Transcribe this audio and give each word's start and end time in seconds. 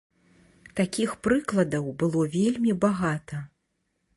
Такіх 0.79 1.11
прыкладаў 1.27 1.85
было 1.99 2.21
вельмі 2.37 2.71
багата. 2.87 3.45